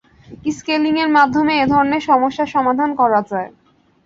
Scaling 0.51 0.93
এর 1.03 1.09
মাধ্যমে 1.17 1.53
এধরনের 1.57 2.01
সমস্যার 2.09 2.53
সমাধান 2.55 2.89
করা 3.01 3.19
যায়। 3.31 3.49